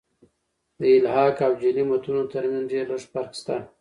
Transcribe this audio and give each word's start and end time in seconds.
د 0.79 0.81
الحاق 0.97 1.37
او 1.47 1.51
جعلي 1.61 1.83
متونو 1.89 2.23
ترمتځ 2.33 2.69
ډېر 2.71 2.85
لږ 2.91 3.01
فرق 3.13 3.31
سته. 3.39 3.55